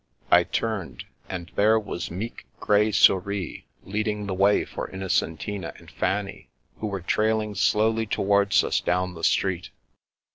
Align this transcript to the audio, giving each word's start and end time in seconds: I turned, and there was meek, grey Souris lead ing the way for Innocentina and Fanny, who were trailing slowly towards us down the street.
I 0.31 0.45
turned, 0.45 1.05
and 1.29 1.51
there 1.53 1.77
was 1.79 2.09
meek, 2.09 2.47
grey 2.59 2.91
Souris 2.91 3.61
lead 3.83 4.07
ing 4.07 4.25
the 4.25 4.33
way 4.33 4.65
for 4.65 4.89
Innocentina 4.89 5.73
and 5.77 5.91
Fanny, 5.91 6.49
who 6.77 6.87
were 6.87 7.01
trailing 7.01 7.53
slowly 7.53 8.07
towards 8.07 8.63
us 8.63 8.79
down 8.79 9.13
the 9.13 9.23
street. 9.23 9.69